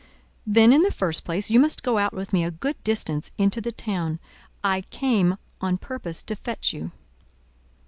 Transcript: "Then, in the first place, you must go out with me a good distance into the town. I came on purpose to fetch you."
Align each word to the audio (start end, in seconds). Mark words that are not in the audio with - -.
"Then, 0.47 0.73
in 0.73 0.81
the 0.81 0.91
first 0.91 1.23
place, 1.23 1.51
you 1.51 1.59
must 1.59 1.83
go 1.83 1.99
out 1.99 2.11
with 2.11 2.33
me 2.33 2.43
a 2.43 2.49
good 2.49 2.83
distance 2.83 3.29
into 3.37 3.61
the 3.61 3.71
town. 3.71 4.17
I 4.63 4.81
came 4.89 5.37
on 5.61 5.77
purpose 5.77 6.23
to 6.23 6.35
fetch 6.35 6.73
you." 6.73 6.89